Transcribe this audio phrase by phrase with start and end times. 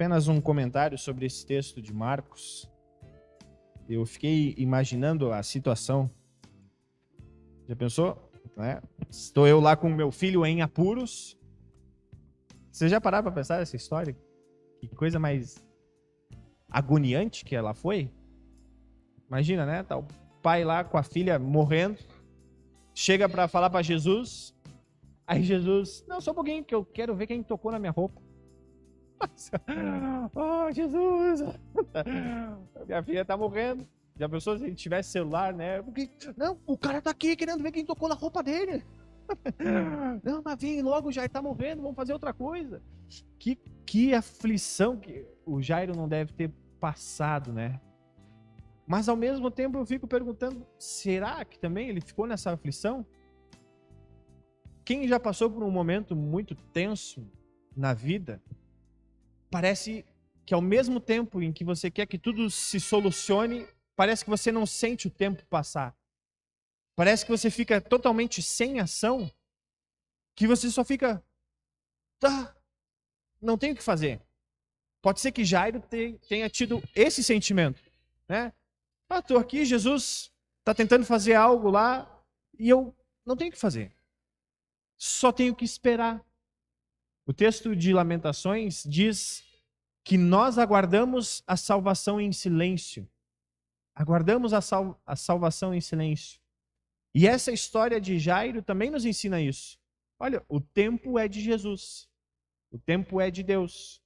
[0.00, 2.66] Apenas um comentário sobre esse texto de Marcos.
[3.86, 6.10] Eu fiquei imaginando a situação.
[7.68, 8.32] Já pensou?
[8.56, 8.80] Né?
[9.10, 11.36] Estou eu lá com meu filho em apuros.
[12.72, 14.16] Você já pararam para pensar nessa história?
[14.80, 15.62] Que coisa mais
[16.70, 18.10] agoniante que ela foi?
[19.28, 19.82] Imagina, né?
[19.82, 20.06] Tá o
[20.40, 21.98] pai lá com a filha morrendo,
[22.94, 24.56] chega para falar para Jesus.
[25.26, 28.29] Aí Jesus, não, só um pouquinho, que eu quero ver quem tocou na minha roupa.
[30.34, 31.40] Oh, Jesus!
[32.86, 33.86] minha filha tá morrendo.
[34.16, 35.80] Já pensou se ele tivesse celular, né?
[35.80, 38.84] Porque, não, o cara tá aqui querendo ver quem tocou na roupa dele.
[40.22, 42.82] não, mas vem logo, já tá morrendo, vamos fazer outra coisa.
[43.38, 43.56] Que,
[43.86, 47.80] que aflição que o Jairo não deve ter passado, né?
[48.86, 53.06] Mas ao mesmo tempo eu fico perguntando: será que também ele ficou nessa aflição?
[54.84, 57.24] Quem já passou por um momento muito tenso
[57.76, 58.42] na vida,
[59.50, 60.04] parece
[60.46, 64.50] que ao mesmo tempo em que você quer que tudo se solucione, parece que você
[64.50, 65.96] não sente o tempo passar.
[66.96, 69.30] Parece que você fica totalmente sem ação,
[70.34, 71.22] que você só fica,
[72.18, 72.56] tá,
[73.40, 74.20] não tem o que fazer.
[75.02, 75.82] Pode ser que Jairo
[76.28, 77.80] tenha tido esse sentimento,
[78.28, 78.52] né?
[79.08, 82.22] Ah, estou aqui, Jesus está tentando fazer algo lá
[82.58, 83.92] e eu não tenho o que fazer.
[84.96, 86.24] Só tenho que esperar.
[87.30, 89.44] O texto de Lamentações diz
[90.02, 93.08] que nós aguardamos a salvação em silêncio.
[93.94, 96.40] Aguardamos a, sal a salvação em silêncio.
[97.14, 99.78] E essa história de Jairo também nos ensina isso.
[100.18, 102.08] Olha, o tempo é de Jesus.
[102.68, 104.02] O tempo é de Deus.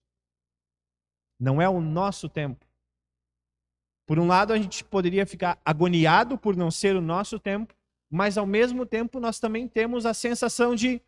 [1.40, 2.66] Não é o nosso tempo.
[4.04, 7.74] Por um lado, a gente poderia ficar agoniado por não ser o nosso tempo,
[8.10, 11.00] mas ao mesmo tempo nós também temos a sensação de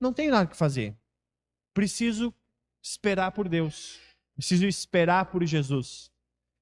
[0.00, 0.96] não tenho nada que fazer.
[1.78, 2.34] Preciso
[2.82, 4.00] esperar por Deus.
[4.34, 6.10] Preciso esperar por Jesus.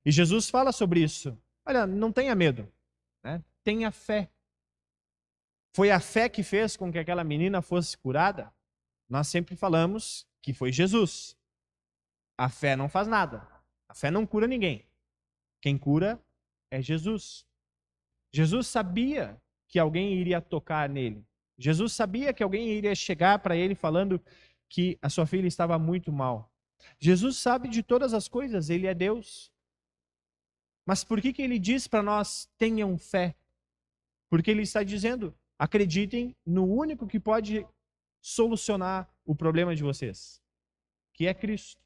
[0.05, 1.35] E Jesus fala sobre isso.
[1.65, 2.71] Olha, não tenha medo.
[3.25, 3.43] Né?
[3.65, 4.31] Tenha fé.
[5.75, 8.53] Foi a fé que fez com que aquela menina fosse curada?
[9.09, 11.35] Nós sempre falamos que foi Jesus.
[12.37, 13.49] A fé não faz nada.
[13.89, 14.85] A fé não cura ninguém.
[15.63, 16.23] Quem cura
[16.71, 17.47] é Jesus.
[18.31, 21.27] Jesus sabia que alguém iria tocar nele.
[21.57, 24.21] Jesus sabia que alguém iria chegar para ele falando
[24.69, 26.53] que a sua filha estava muito mal.
[26.99, 29.53] Jesus sabe de todas as coisas, ele é Deus.
[30.87, 33.35] Mas por que, que ele diz para nós tenham fé?
[34.29, 37.67] Porque ele está dizendo: acreditem no único que pode
[38.21, 40.43] solucionar o problema de vocês,
[41.13, 41.81] que é Cristo.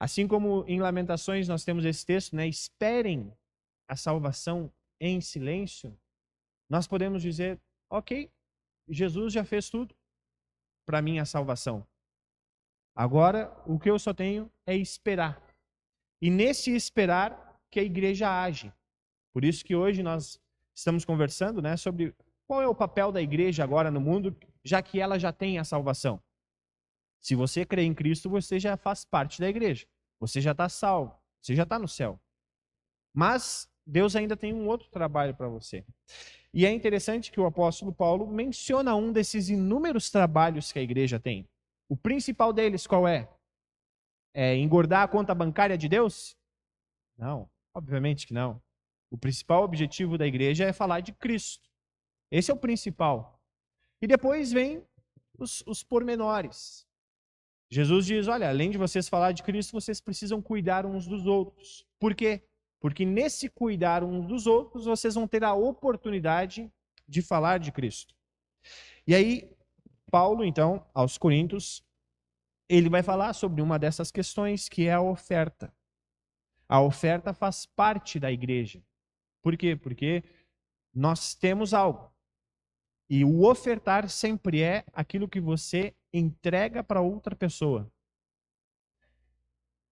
[0.00, 2.46] Assim como em Lamentações nós temos esse texto, né?
[2.46, 3.32] Esperem
[3.88, 5.98] a salvação em silêncio.
[6.68, 8.30] Nós podemos dizer, ok,
[8.88, 9.94] Jesus já fez tudo
[10.88, 11.86] para minha salvação.
[12.96, 15.38] Agora, o que eu só tenho é esperar.
[16.18, 18.72] E nesse esperar que a igreja age.
[19.30, 20.40] Por isso que hoje nós
[20.74, 22.14] estamos conversando, né, sobre
[22.46, 24.34] qual é o papel da igreja agora no mundo,
[24.64, 26.22] já que ela já tem a salvação.
[27.20, 29.86] Se você crê em Cristo, você já faz parte da igreja.
[30.18, 31.14] Você já está salvo.
[31.42, 32.18] Você já está no céu.
[33.12, 35.84] Mas Deus ainda tem um outro trabalho para você.
[36.52, 41.20] E é interessante que o apóstolo Paulo menciona um desses inúmeros trabalhos que a igreja
[41.20, 41.48] tem.
[41.88, 43.28] O principal deles qual é?
[44.34, 46.36] É engordar a conta bancária de Deus?
[47.16, 48.62] Não, obviamente que não.
[49.10, 51.68] O principal objetivo da igreja é falar de Cristo.
[52.30, 53.40] Esse é o principal.
[54.02, 54.84] E depois vem
[55.38, 56.86] os, os pormenores.
[57.70, 61.86] Jesus diz: olha, além de vocês falar de Cristo, vocês precisam cuidar uns dos outros.
[61.98, 62.42] Por quê?
[62.80, 66.70] Porque nesse cuidar uns dos outros, vocês vão ter a oportunidade
[67.06, 68.14] de falar de Cristo.
[69.06, 69.50] E aí,
[70.10, 71.84] Paulo, então, aos Coríntios,
[72.68, 75.74] ele vai falar sobre uma dessas questões, que é a oferta.
[76.68, 78.82] A oferta faz parte da igreja.
[79.42, 79.74] Por quê?
[79.74, 80.22] Porque
[80.94, 82.12] nós temos algo.
[83.08, 87.90] E o ofertar sempre é aquilo que você entrega para outra pessoa.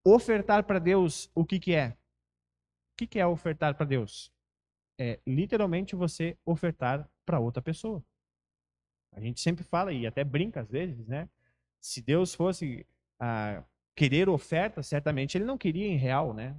[0.05, 1.97] Ofertar para Deus, o que, que é?
[2.97, 4.33] Que, que é ofertar para Deus?
[4.99, 8.03] É literalmente você ofertar para outra pessoa.
[9.13, 11.29] A gente sempre fala e até brinca às vezes, né?
[11.81, 12.87] Se Deus fosse
[13.19, 13.63] ah,
[13.95, 16.57] querer oferta, certamente ele não queria em real, né?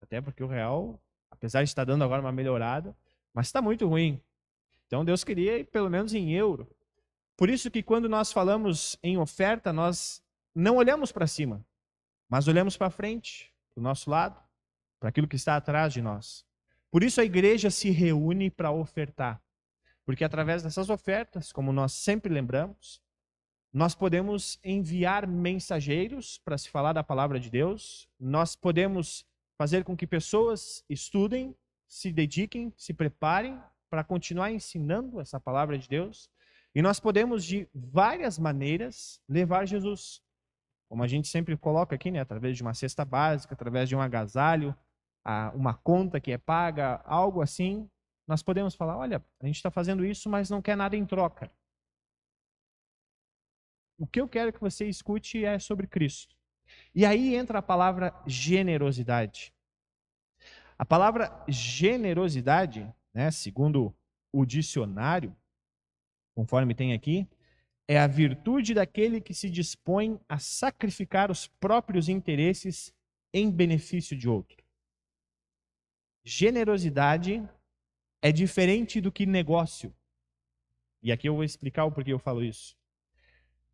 [0.00, 2.96] Até porque o real, apesar de estar dando agora uma melhorada,
[3.32, 4.20] mas está muito ruim.
[4.86, 6.68] Então Deus queria pelo menos em euro.
[7.36, 10.22] Por isso que quando nós falamos em oferta, nós
[10.54, 11.64] não olhamos para cima,
[12.28, 14.40] mas olhamos para frente, para o nosso lado,
[14.98, 16.44] para aquilo que está atrás de nós.
[16.90, 19.42] Por isso a igreja se reúne para ofertar.
[20.04, 23.02] Porque através dessas ofertas, como nós sempre lembramos,
[23.72, 29.26] nós podemos enviar mensageiros para se falar da palavra de Deus, nós podemos
[29.58, 31.54] fazer com que pessoas estudem,
[31.86, 33.60] se dediquem, se preparem
[33.90, 36.30] para continuar ensinando essa palavra de Deus,
[36.74, 40.22] e nós podemos, de várias maneiras, levar Jesus.
[40.88, 42.20] Como a gente sempre coloca aqui, né?
[42.20, 44.74] através de uma cesta básica, através de um agasalho,
[45.54, 47.88] uma conta que é paga, algo assim,
[48.26, 51.50] nós podemos falar: olha, a gente está fazendo isso, mas não quer nada em troca.
[53.98, 56.36] O que eu quero que você escute é sobre Cristo.
[56.94, 59.52] E aí entra a palavra generosidade.
[60.78, 63.92] A palavra generosidade, né, segundo
[64.32, 65.36] o dicionário,
[66.36, 67.26] conforme tem aqui,
[67.88, 72.94] é a virtude daquele que se dispõe a sacrificar os próprios interesses
[73.32, 74.67] em benefício de outro.
[76.28, 77.42] Generosidade
[78.20, 79.96] é diferente do que negócio.
[81.02, 82.76] E aqui eu vou explicar o porquê eu falo isso.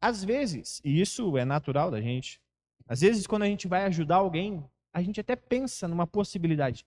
[0.00, 2.40] Às vezes, e isso é natural da gente,
[2.86, 6.86] às vezes quando a gente vai ajudar alguém, a gente até pensa numa possibilidade.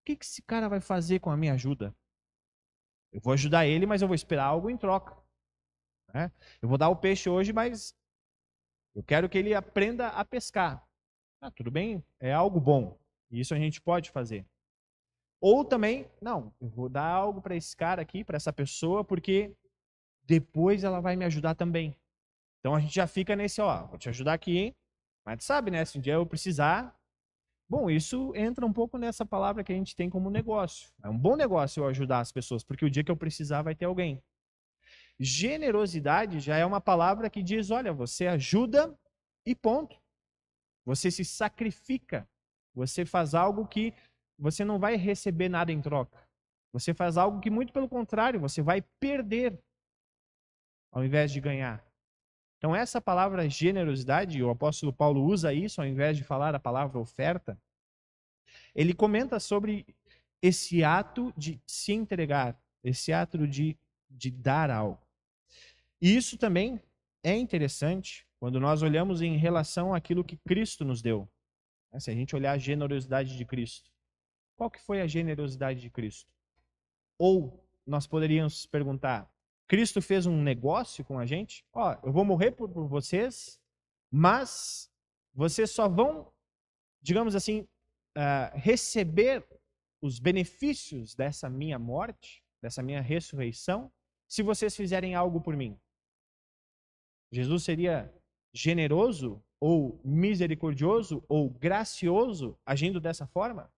[0.00, 1.94] O que, que esse cara vai fazer com a minha ajuda?
[3.12, 5.16] Eu vou ajudar ele, mas eu vou esperar algo em troca.
[6.12, 6.32] Né?
[6.60, 7.94] Eu vou dar o peixe hoje, mas
[8.96, 10.84] eu quero que ele aprenda a pescar.
[11.40, 12.98] Ah, tudo bem, é algo bom.
[13.30, 14.44] Isso a gente pode fazer.
[15.42, 19.52] Ou também, não, eu vou dar algo para esse cara aqui, para essa pessoa, porque
[20.22, 21.96] depois ela vai me ajudar também.
[22.60, 24.72] Então a gente já fica nesse, ó, vou te ajudar aqui,
[25.26, 25.84] mas sabe, né?
[25.84, 26.96] Se um dia eu precisar.
[27.68, 30.92] Bom, isso entra um pouco nessa palavra que a gente tem como negócio.
[31.02, 33.74] É um bom negócio eu ajudar as pessoas, porque o dia que eu precisar vai
[33.74, 34.22] ter alguém.
[35.18, 38.96] Generosidade já é uma palavra que diz: olha, você ajuda
[39.44, 40.00] e ponto.
[40.84, 42.28] Você se sacrifica.
[42.74, 43.92] Você faz algo que
[44.42, 46.18] você não vai receber nada em troca.
[46.72, 49.62] Você faz algo que, muito pelo contrário, você vai perder
[50.90, 51.84] ao invés de ganhar.
[52.58, 56.98] Então, essa palavra generosidade, o apóstolo Paulo usa isso ao invés de falar a palavra
[56.98, 57.56] oferta.
[58.74, 59.86] Ele comenta sobre
[60.40, 63.78] esse ato de se entregar, esse ato de,
[64.10, 65.00] de dar algo.
[66.00, 66.82] E isso também
[67.22, 71.28] é interessante quando nós olhamos em relação àquilo que Cristo nos deu.
[71.98, 73.91] Se a gente olhar a generosidade de Cristo.
[74.56, 76.30] Qual que foi a generosidade de Cristo?
[77.18, 79.30] Ou nós poderíamos perguntar:
[79.66, 81.64] Cristo fez um negócio com a gente?
[81.72, 83.60] Ó, eu vou morrer por, por vocês,
[84.10, 84.90] mas
[85.34, 86.32] vocês só vão,
[87.00, 87.66] digamos assim,
[88.16, 89.46] uh, receber
[90.00, 93.90] os benefícios dessa minha morte, dessa minha ressurreição,
[94.28, 95.78] se vocês fizerem algo por mim.
[97.30, 98.12] Jesus seria
[98.52, 103.72] generoso ou misericordioso ou gracioso agindo dessa forma?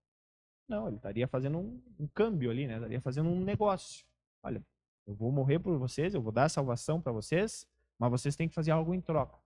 [0.69, 2.75] Não, ele estaria fazendo um, um câmbio ali, né?
[2.75, 4.05] Estaria fazendo um negócio.
[4.43, 4.65] Olha,
[5.07, 7.67] eu vou morrer por vocês, eu vou dar salvação para vocês,
[7.99, 9.39] mas vocês têm que fazer algo em troca.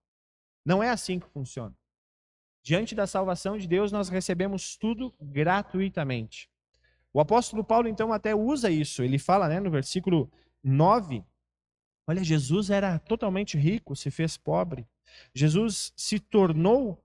[0.64, 1.74] Não é assim que funciona.
[2.62, 6.50] Diante da salvação de Deus, nós recebemos tudo gratuitamente.
[7.12, 9.02] O apóstolo Paulo, então, até usa isso.
[9.02, 10.30] Ele fala né, no versículo
[10.62, 11.24] 9:
[12.06, 14.86] Olha, Jesus era totalmente rico, se fez pobre.
[15.34, 17.02] Jesus se tornou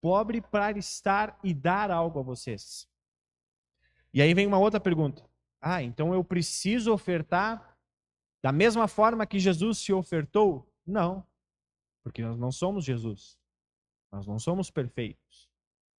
[0.00, 2.88] pobre para estar e dar algo a vocês.
[4.14, 5.28] E aí vem uma outra pergunta.
[5.60, 7.76] Ah, então eu preciso ofertar
[8.40, 10.72] da mesma forma que Jesus se ofertou?
[10.86, 11.26] Não,
[12.04, 13.36] porque nós não somos Jesus.
[14.12, 15.50] Nós não somos perfeitos.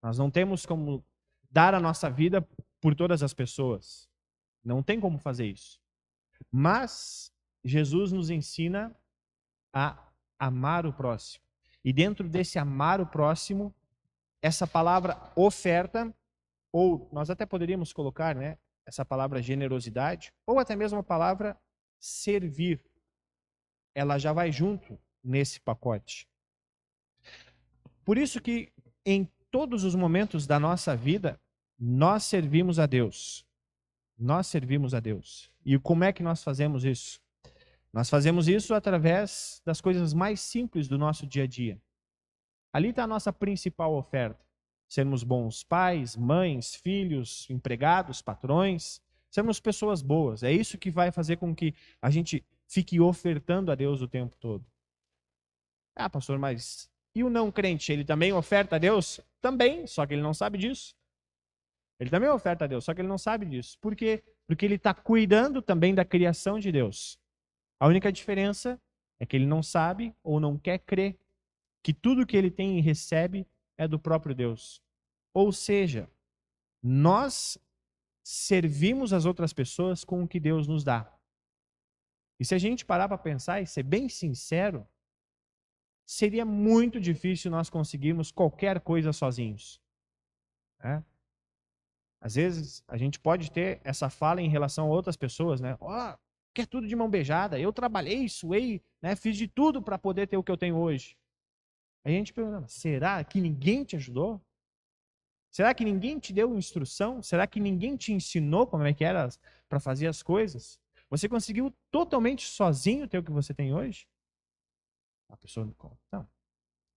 [0.01, 1.03] Nós não temos como
[1.51, 2.47] dar a nossa vida
[2.79, 4.07] por todas as pessoas.
[4.63, 5.81] Não tem como fazer isso.
[6.51, 8.95] Mas Jesus nos ensina
[9.73, 9.97] a
[10.39, 11.43] amar o próximo.
[11.83, 13.73] E dentro desse amar o próximo,
[14.41, 16.15] essa palavra oferta
[16.77, 21.57] ou nós até poderíamos colocar, né, essa palavra generosidade, ou até mesmo a palavra
[21.97, 22.83] servir.
[23.95, 26.27] Ela já vai junto nesse pacote.
[28.03, 28.73] Por isso que
[29.05, 31.39] em todos os momentos da nossa vida,
[31.79, 33.47] nós servimos a Deus.
[34.17, 35.49] Nós servimos a Deus.
[35.65, 37.21] E como é que nós fazemos isso?
[37.93, 41.81] Nós fazemos isso através das coisas mais simples do nosso dia a dia.
[42.73, 44.44] Ali está a nossa principal oferta
[44.87, 50.43] sermos bons pais, mães, filhos, empregados, patrões, sermos pessoas boas.
[50.43, 54.35] É isso que vai fazer com que a gente fique ofertando a Deus o tempo
[54.37, 54.65] todo.
[55.95, 57.91] Ah, pastor, mas e o não crente?
[57.91, 59.21] Ele também oferta a Deus?
[59.41, 60.93] Também, só que ele não sabe disso.
[61.97, 63.77] Ele também oferta a Deus, só que ele não sabe disso.
[63.79, 64.21] Por quê?
[64.45, 67.17] Porque ele está cuidando também da criação de Deus.
[67.79, 68.79] A única diferença
[69.17, 71.17] é que ele não sabe ou não quer crer
[71.81, 74.81] que tudo que ele tem e recebe é do próprio Deus.
[75.33, 76.09] Ou seja,
[76.81, 77.57] nós
[78.23, 81.11] servimos as outras pessoas com o que Deus nos dá.
[82.39, 84.87] E se a gente parar para pensar e ser bem sincero,
[86.05, 89.81] seria muito difícil nós conseguirmos qualquer coisa sozinhos.
[90.83, 91.03] Né?
[92.19, 95.77] Às vezes a gente pode ter essa fala em relação a outras pessoas, né?
[95.79, 96.17] Oh,
[96.53, 97.59] quer tudo de mão beijada.
[97.59, 99.15] Eu trabalhei, suei, né?
[99.15, 101.17] fiz de tudo para poder ter o que eu tenho hoje.
[102.05, 104.39] A gente pergunta, será que ninguém te ajudou?
[105.49, 107.23] Será que ninguém te deu instrução?
[107.23, 109.27] Será que ninguém te ensinou como é que era
[109.67, 110.79] para fazer as coisas?
[111.09, 114.07] Você conseguiu totalmente sozinho ter o que você tem hoje?
[115.29, 115.97] A pessoa me conta.
[116.11, 116.27] Não.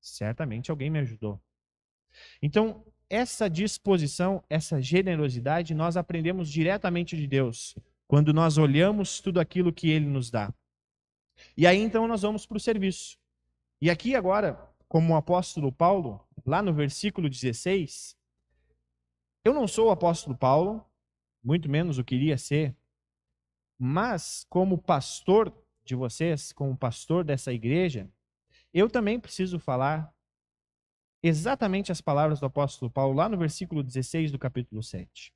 [0.01, 1.41] Certamente alguém me ajudou.
[2.43, 7.75] Então, essa disposição, essa generosidade, nós aprendemos diretamente de Deus,
[8.07, 10.53] quando nós olhamos tudo aquilo que Ele nos dá.
[11.57, 13.19] E aí, então, nós vamos para o serviço.
[13.81, 18.17] E aqui, agora, como o apóstolo Paulo, lá no versículo 16,
[19.45, 20.85] eu não sou o apóstolo Paulo,
[21.45, 22.75] muito menos o queria ser,
[23.79, 25.53] mas como pastor
[25.85, 28.11] de vocês, como pastor dessa igreja,
[28.73, 30.13] eu também preciso falar
[31.23, 35.33] exatamente as palavras do apóstolo Paulo lá no versículo 16 do capítulo 7.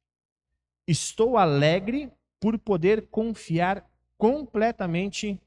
[0.86, 5.40] Estou alegre por poder confiar completamente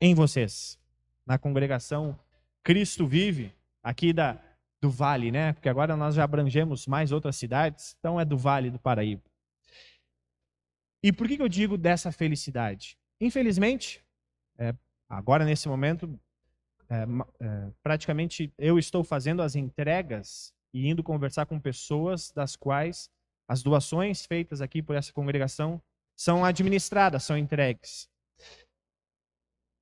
[0.00, 0.78] em vocês,
[1.26, 2.18] na congregação
[2.62, 4.38] Cristo Vive, aqui da,
[4.80, 5.52] do Vale, né?
[5.52, 9.22] Porque agora nós já abrangemos mais outras cidades, então é do Vale do Paraíba.
[11.02, 12.98] E por que, que eu digo dessa felicidade?
[13.20, 14.04] Infelizmente,
[14.58, 14.74] é,
[15.08, 16.18] agora nesse momento,
[16.88, 17.06] é,
[17.40, 23.10] é, praticamente eu estou fazendo as entregas e indo conversar com pessoas das quais
[23.48, 25.80] as doações feitas aqui por essa congregação
[26.16, 28.09] são administradas, são entregues.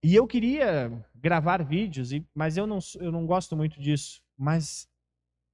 [0.02, 4.22] E eu queria gravar vídeos, mas eu não, eu não gosto muito disso.
[4.36, 4.88] Mas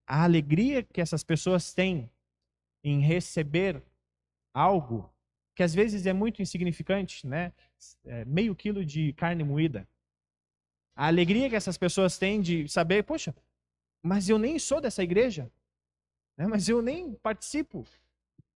[0.06, 2.10] a alegria que essas pessoas têm
[2.82, 3.82] em receber
[4.52, 5.10] algo
[5.54, 7.52] que às vezes é muito insignificante, né?
[8.04, 9.88] É meio quilo de carne moída.
[10.96, 13.34] A alegria que essas pessoas têm de saber, poxa,
[14.02, 15.50] mas eu nem sou dessa igreja,
[16.36, 16.46] né?
[16.46, 17.84] mas eu nem participo.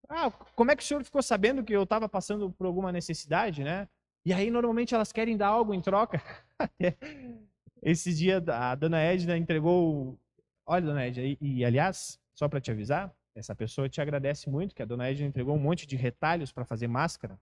[0.09, 3.65] Ah, como é que o senhor ficou sabendo que eu estava passando por alguma necessidade,
[3.65, 3.89] né?
[4.29, 6.23] E aí normalmente elas querem dar algo em troca.
[7.83, 10.21] Esse dia a dona Edna entregou,
[10.67, 14.75] olha dona Edna, e, e aliás, só para te avisar, essa pessoa te agradece muito
[14.75, 17.41] que a dona Edna entregou um monte de retalhos para fazer máscara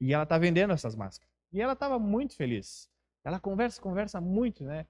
[0.00, 1.30] e ela está vendendo essas máscaras.
[1.52, 2.88] E ela estava muito feliz.
[3.22, 4.86] Ela conversa, conversa muito, né?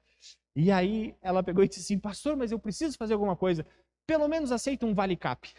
[0.54, 3.66] E aí ela pegou e disse assim, pastor, mas eu preciso fazer alguma coisa.
[4.06, 5.52] Pelo menos aceita um vale cap.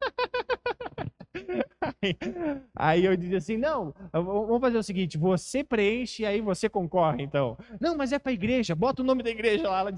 [2.76, 7.22] aí, eu disse assim, não, vamos fazer o seguinte, você preenche e aí você concorre,
[7.22, 7.56] então.
[7.80, 9.80] Não, mas é para a igreja, bota o nome da igreja lá.
[9.80, 9.92] Ela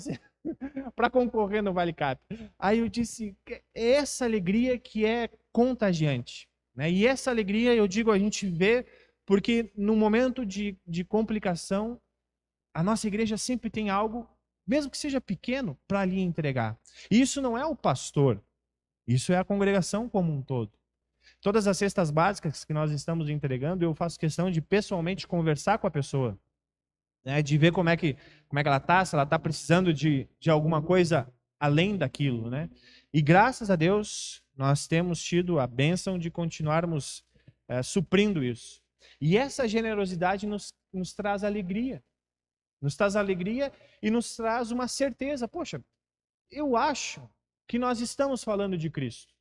[0.95, 2.21] para concorrer no Vale Cap.
[2.59, 3.37] Aí eu disse,
[3.75, 6.49] essa alegria que é contagiante.
[6.75, 6.91] Né?
[6.91, 8.87] E essa alegria, eu digo, a gente vê,
[9.25, 12.00] porque no momento de, de complicação,
[12.73, 14.29] a nossa igreja sempre tem algo,
[14.67, 16.79] mesmo que seja pequeno, para lhe entregar.
[17.11, 18.43] E isso não é o pastor,
[19.07, 20.73] isso é a congregação como um todo.
[21.45, 25.87] Todas as cestas básicas que nós estamos entregando, eu faço questão de pessoalmente conversar com
[25.87, 26.39] a pessoa
[27.23, 28.17] né, de ver como é que,
[28.49, 32.49] como é que ela está, se ela está precisando de, de alguma coisa além daquilo.
[32.49, 32.71] Né?
[33.13, 37.23] E graças a Deus, nós temos tido a bênção de continuarmos
[37.69, 38.81] é, suprindo isso.
[39.21, 42.03] E essa generosidade nos, nos traz alegria.
[42.81, 43.71] Nos traz alegria
[44.03, 45.47] e nos traz uma certeza.
[45.47, 45.85] Poxa,
[46.51, 47.29] eu acho
[47.69, 49.34] que nós estamos falando de Cristo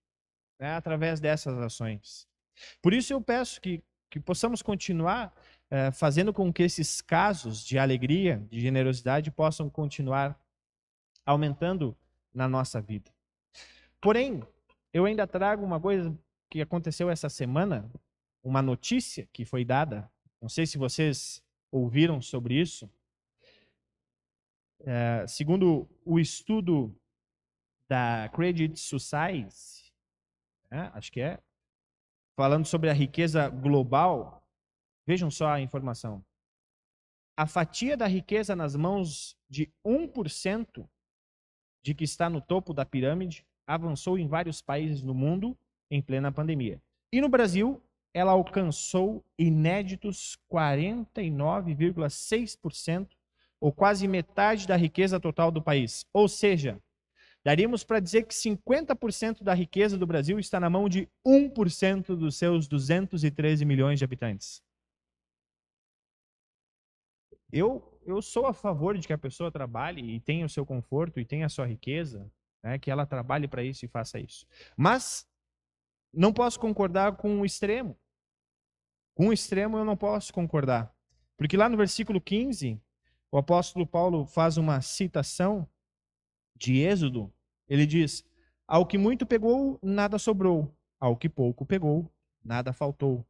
[0.63, 2.25] né, através dessas ações.
[2.82, 5.36] Por isso eu peço que, que possamos continuar
[5.70, 10.39] é, fazendo com que esses casos de alegria, de generosidade possam continuar
[11.25, 11.98] aumentando
[12.34, 13.12] na nossa vida.
[14.00, 14.41] Porém,
[14.93, 16.17] eu ainda trago uma coisa
[16.50, 17.91] que aconteceu essa semana,
[18.41, 20.10] uma notícia que foi dada.
[20.41, 22.89] Não sei se vocês ouviram sobre isso.
[24.79, 26.96] É, segundo o estudo
[27.89, 29.82] da Credit Society,
[30.73, 31.39] né, acho que é,
[32.35, 34.43] falando sobre a riqueza global,
[35.05, 36.23] Vejam só a informação.
[37.35, 40.87] A fatia da riqueza nas mãos de 1%
[41.83, 45.57] de que está no topo da pirâmide avançou em vários países no mundo
[45.91, 46.81] em plena pandemia.
[47.11, 53.09] E no Brasil, ela alcançou inéditos 49,6%,
[53.59, 56.05] ou quase metade da riqueza total do país.
[56.13, 56.81] Ou seja,
[57.43, 62.38] daríamos para dizer que 50% da riqueza do Brasil está na mão de 1% dos
[62.38, 64.63] seus 213 milhões de habitantes.
[67.51, 71.19] Eu, eu sou a favor de que a pessoa trabalhe e tenha o seu conforto
[71.19, 72.31] e tenha a sua riqueza,
[72.63, 74.47] né, que ela trabalhe para isso e faça isso.
[74.75, 75.27] Mas
[76.12, 78.00] não posso concordar com o extremo.
[79.13, 80.91] Com o extremo eu não posso concordar.
[81.38, 82.81] Porque lá no versículo 15,
[83.31, 85.67] o apóstolo Paulo faz uma citação
[86.55, 87.31] de Êxodo.
[87.67, 88.24] Ele diz:
[88.67, 90.74] Ao que muito pegou, nada sobrou.
[91.00, 92.10] Ao que pouco pegou,
[92.43, 93.25] nada faltou.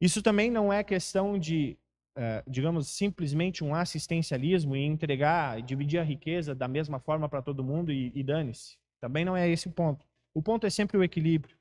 [0.00, 1.78] Isso também não é questão de,
[2.16, 7.64] uh, digamos, simplesmente um assistencialismo e entregar, dividir a riqueza da mesma forma para todo
[7.64, 8.76] mundo e, e dane-se.
[9.00, 10.06] Também não é esse o ponto.
[10.34, 11.56] O ponto é sempre o equilíbrio.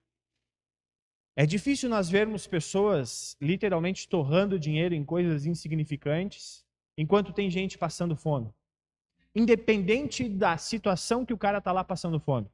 [1.36, 6.64] É difícil nós vermos pessoas literalmente torrando dinheiro em coisas insignificantes,
[6.98, 8.54] enquanto tem gente passando fome.
[9.36, 12.50] Independente da situação que o cara está lá passando fome.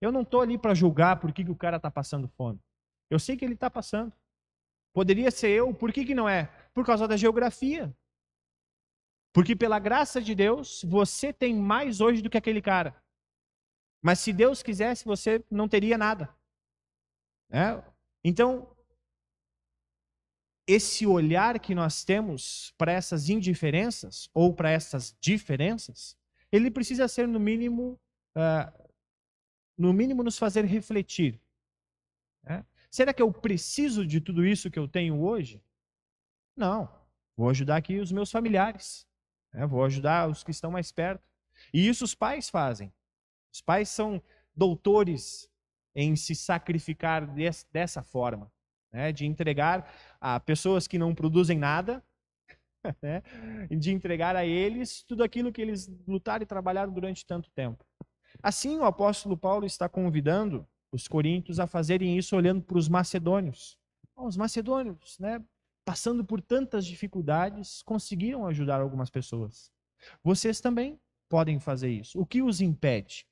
[0.00, 2.58] Eu não estou ali para julgar por que, que o cara está passando fome.
[3.10, 4.12] Eu sei que ele está passando.
[4.92, 6.46] Poderia ser eu, por que, que não é?
[6.72, 7.94] Por causa da geografia.
[9.32, 13.00] Porque pela graça de Deus, você tem mais hoje do que aquele cara.
[14.02, 16.34] Mas se Deus quisesse, você não teria nada.
[17.50, 17.82] É?
[18.24, 18.74] Então,
[20.70, 26.16] esse olhar que nós temos para essas indiferenças ou para essas diferenças,
[26.52, 27.98] ele precisa ser no mínimo,
[28.36, 28.90] uh,
[29.76, 31.40] no mínimo nos fazer refletir.
[32.44, 32.64] É?
[32.90, 35.62] Será que eu preciso de tudo isso que eu tenho hoje?
[36.56, 36.88] Não.
[37.36, 39.06] Vou ajudar aqui os meus familiares.
[39.52, 39.66] Né?
[39.66, 41.26] Vou ajudar os que estão mais perto.
[41.72, 42.92] E isso os pais fazem.
[43.52, 44.22] Os pais são
[44.54, 45.50] doutores
[45.94, 48.50] em se sacrificar des, dessa forma,
[48.92, 49.12] né?
[49.12, 49.88] de entregar
[50.20, 52.02] a pessoas que não produzem nada,
[53.02, 53.22] né?
[53.70, 57.84] de entregar a eles tudo aquilo que eles lutaram e trabalharam durante tanto tempo.
[58.42, 63.78] Assim, o apóstolo Paulo está convidando os coríntios a fazerem isso olhando para os macedônios.
[64.16, 65.42] Os macedônios, né,
[65.84, 69.70] passando por tantas dificuldades, conseguiram ajudar algumas pessoas.
[70.22, 72.20] Vocês também podem fazer isso.
[72.20, 73.26] O que os impede?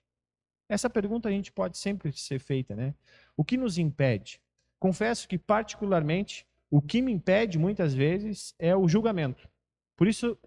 [0.68, 2.94] Essa pergunta a gente pode sempre ser feita, né?
[3.36, 4.40] O que nos impede?
[4.78, 9.48] Confesso que, particularmente, o que me impede muitas vezes é o julgamento.
[9.96, 10.38] Por isso,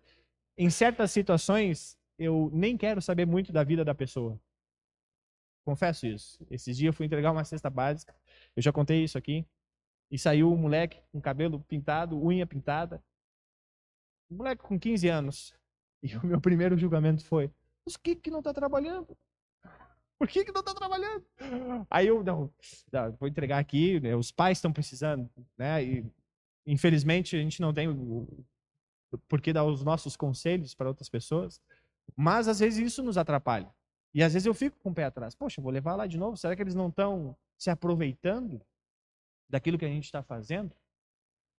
[0.58, 4.40] em certas situações, eu nem quero saber muito da vida da pessoa.
[5.66, 6.46] Confesso isso.
[6.50, 8.16] Esses dias eu fui entregar uma cesta básica,
[8.56, 9.46] eu já contei isso aqui,
[10.10, 13.04] e saiu um moleque com cabelo pintado, unha pintada.
[14.30, 15.56] Um moleque com 15 anos.
[16.04, 17.52] E o meu primeiro julgamento foi:
[17.86, 19.18] mas que que não está trabalhando?
[20.22, 21.26] Por que, que não está trabalhando?
[21.90, 22.54] Aí eu, não,
[22.94, 25.84] não, vou entregar aqui, né, os pais estão precisando, né?
[25.84, 26.06] E
[26.64, 28.28] infelizmente a gente não tem o,
[29.28, 31.60] por que dar os nossos conselhos para outras pessoas,
[32.16, 33.74] mas às vezes isso nos atrapalha.
[34.14, 35.34] E às vezes eu fico com o pé atrás.
[35.34, 36.38] Poxa, vou levar lá de novo.
[36.38, 38.62] Será que eles não estão se aproveitando
[39.50, 40.76] daquilo que a gente está fazendo?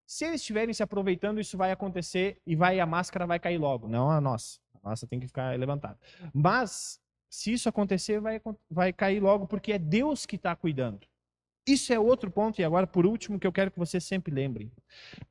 [0.07, 3.89] Se eles estiverem se aproveitando, isso vai acontecer e vai a máscara vai cair logo,
[3.89, 4.61] não a nossa.
[4.85, 5.99] A nossa tem que ficar levantada.
[6.33, 7.02] Mas
[7.33, 8.39] se isso acontecer, vai,
[8.71, 11.09] vai cair logo, porque é Deus que está cuidando.
[11.67, 14.71] Isso é outro ponto, e agora, por último, que eu quero que vocês sempre lembrem.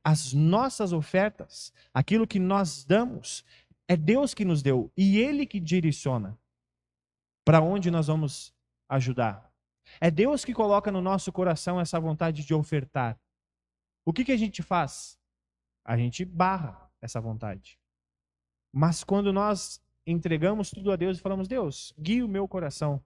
[0.02, 3.44] As nossas ofertas, aquilo que nós damos,
[3.86, 6.36] é Deus que nos deu e Ele que direciona
[7.44, 8.52] para onde nós vamos
[8.88, 9.48] ajudar.
[10.00, 13.16] É Deus que coloca no nosso coração essa vontade de ofertar.
[14.04, 15.16] O que, que a gente faz?
[15.84, 17.78] A gente barra essa vontade.
[18.72, 23.02] Mas quando nós entregamos tudo a Deus e falamos: Deus, guie o meu coração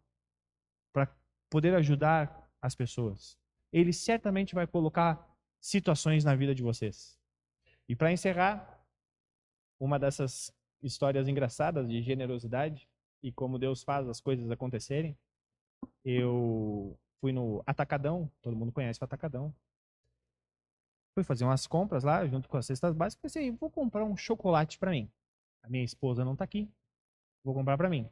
[0.92, 1.08] para
[1.50, 3.38] poder ajudar as pessoas,
[3.72, 7.18] Ele certamente vai colocar situações na vida de vocês.
[7.88, 8.84] E para encerrar,
[9.78, 12.88] uma dessas histórias engraçadas de generosidade
[13.22, 15.16] e como Deus faz as coisas acontecerem.
[16.04, 19.54] Eu fui no Atacadão, todo mundo conhece o Atacadão.
[21.14, 23.22] Fui fazer umas compras lá, junto com as cestas básicas.
[23.22, 25.10] Pensei, vou comprar um chocolate para mim.
[25.62, 26.70] A minha esposa não tá aqui.
[27.46, 28.02] Vou comprar para mim.
[28.02, 28.10] O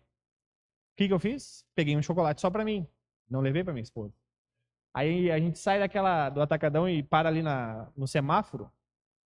[0.97, 1.66] que, que eu fiz?
[1.75, 2.87] Peguei um chocolate só para mim.
[3.29, 4.14] Não levei para minha esposa.
[4.94, 8.70] Aí a gente sai daquela do atacadão e para ali na, no semáforo.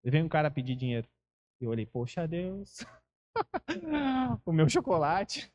[0.03, 1.07] E vem um cara pedir dinheiro.
[1.61, 2.87] E eu olhei, poxa Deus.
[4.47, 5.53] o meu chocolate.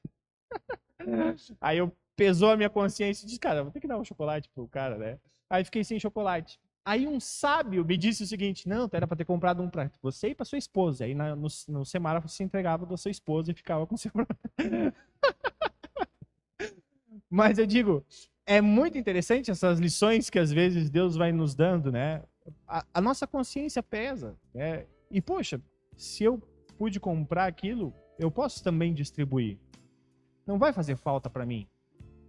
[1.60, 4.48] Aí eu pesou a minha consciência e disse, cara, vou ter que dar um chocolate
[4.50, 5.20] pro cara, né?
[5.50, 6.62] Aí fiquei sem chocolate.
[6.86, 10.30] Aí um sábio me disse o seguinte: não, era para ter comprado um para você
[10.30, 11.06] e para sua esposa.
[11.06, 14.12] Aí na, no, no semáforo você entregava da sua esposa e ficava com seu.
[17.30, 18.06] Mas eu digo,
[18.46, 22.22] é muito interessante essas lições que às vezes Deus vai nos dando, né?
[22.68, 24.86] A, a nossa consciência pesa, né?
[25.10, 25.62] E poxa,
[25.96, 26.38] se eu
[26.78, 29.58] pude comprar aquilo, eu posso também distribuir.
[30.46, 31.66] Não vai fazer falta para mim.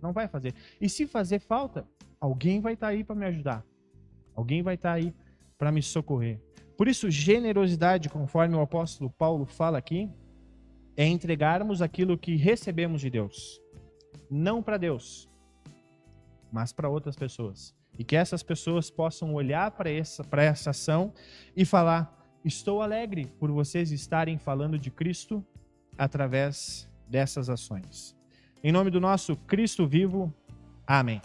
[0.01, 0.55] Não vai fazer.
[0.81, 1.89] E se fazer falta,
[2.21, 3.65] alguém vai estar tá aí para me ajudar.
[4.35, 5.15] Alguém vai estar tá aí
[5.57, 6.41] para me socorrer.
[6.77, 10.11] Por isso, generosidade, conforme o apóstolo Paulo fala aqui,
[10.97, 13.61] é entregarmos aquilo que recebemos de Deus.
[14.31, 15.29] Não para Deus,
[16.51, 17.75] mas para outras pessoas.
[17.99, 21.13] E que essas pessoas possam olhar para essa, essa ação
[21.57, 22.13] e falar:
[22.45, 25.45] estou alegre por vocês estarem falando de Cristo
[25.97, 28.17] através dessas ações.
[28.63, 30.33] Em nome do nosso Cristo vivo,
[30.87, 31.21] amém.